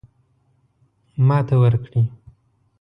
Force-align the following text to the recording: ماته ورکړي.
ماته 1.27 1.55
ورکړي. 1.63 2.01